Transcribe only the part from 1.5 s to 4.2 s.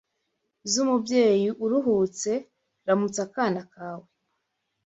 uruhutse Ramutsa akana kawe